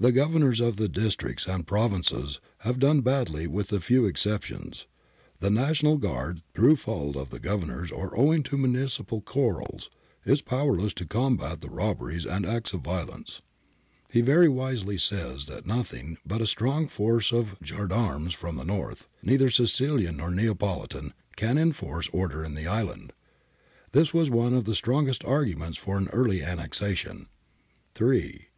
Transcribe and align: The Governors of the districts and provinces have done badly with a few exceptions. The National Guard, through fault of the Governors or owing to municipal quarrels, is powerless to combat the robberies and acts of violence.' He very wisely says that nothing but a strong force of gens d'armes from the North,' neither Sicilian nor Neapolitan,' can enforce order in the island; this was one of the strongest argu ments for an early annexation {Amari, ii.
The 0.00 0.10
Governors 0.10 0.58
of 0.58 0.74
the 0.74 0.88
districts 0.88 1.46
and 1.46 1.64
provinces 1.64 2.40
have 2.66 2.80
done 2.80 3.00
badly 3.00 3.46
with 3.46 3.72
a 3.72 3.78
few 3.78 4.06
exceptions. 4.06 4.88
The 5.38 5.50
National 5.50 5.98
Guard, 5.98 6.42
through 6.52 6.74
fault 6.74 7.14
of 7.14 7.30
the 7.30 7.38
Governors 7.38 7.92
or 7.92 8.18
owing 8.18 8.42
to 8.42 8.56
municipal 8.56 9.20
quarrels, 9.20 9.88
is 10.24 10.42
powerless 10.42 10.92
to 10.94 11.06
combat 11.06 11.60
the 11.60 11.70
robberies 11.70 12.26
and 12.26 12.44
acts 12.44 12.72
of 12.72 12.80
violence.' 12.80 13.40
He 14.12 14.20
very 14.20 14.48
wisely 14.48 14.98
says 14.98 15.46
that 15.46 15.64
nothing 15.64 16.16
but 16.26 16.40
a 16.40 16.46
strong 16.46 16.88
force 16.88 17.30
of 17.30 17.54
gens 17.62 17.90
d'armes 17.90 18.34
from 18.34 18.56
the 18.56 18.64
North,' 18.64 19.06
neither 19.22 19.48
Sicilian 19.48 20.16
nor 20.16 20.32
Neapolitan,' 20.32 21.14
can 21.36 21.56
enforce 21.56 22.08
order 22.12 22.42
in 22.42 22.54
the 22.54 22.66
island; 22.66 23.12
this 23.92 24.12
was 24.12 24.28
one 24.28 24.54
of 24.54 24.64
the 24.64 24.74
strongest 24.74 25.22
argu 25.22 25.56
ments 25.56 25.78
for 25.78 25.98
an 25.98 26.08
early 26.08 26.42
annexation 26.42 27.28
{Amari, 27.96 28.22
ii. 28.22 28.48